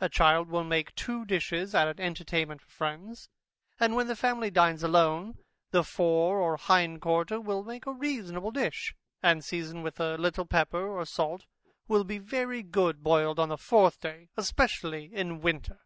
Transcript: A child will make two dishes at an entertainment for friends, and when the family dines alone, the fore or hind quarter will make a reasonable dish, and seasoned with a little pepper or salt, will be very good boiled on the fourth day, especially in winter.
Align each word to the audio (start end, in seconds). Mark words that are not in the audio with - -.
A 0.00 0.08
child 0.08 0.48
will 0.48 0.64
make 0.64 0.94
two 0.94 1.26
dishes 1.26 1.74
at 1.74 1.86
an 1.88 2.00
entertainment 2.00 2.62
for 2.62 2.70
friends, 2.70 3.28
and 3.78 3.94
when 3.94 4.06
the 4.06 4.16
family 4.16 4.50
dines 4.50 4.82
alone, 4.82 5.36
the 5.72 5.84
fore 5.84 6.38
or 6.40 6.56
hind 6.56 7.02
quarter 7.02 7.38
will 7.38 7.62
make 7.62 7.84
a 7.84 7.92
reasonable 7.92 8.50
dish, 8.50 8.94
and 9.22 9.44
seasoned 9.44 9.84
with 9.84 10.00
a 10.00 10.16
little 10.16 10.46
pepper 10.46 10.88
or 10.98 11.04
salt, 11.04 11.44
will 11.86 12.04
be 12.04 12.16
very 12.16 12.62
good 12.62 13.02
boiled 13.02 13.38
on 13.38 13.50
the 13.50 13.58
fourth 13.58 14.00
day, 14.00 14.30
especially 14.38 15.14
in 15.14 15.42
winter. 15.42 15.78